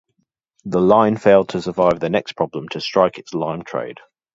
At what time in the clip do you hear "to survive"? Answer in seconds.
1.49-1.99